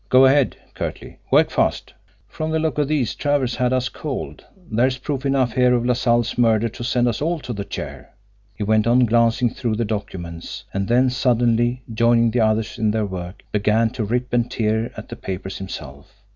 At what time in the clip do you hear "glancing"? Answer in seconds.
9.05-9.51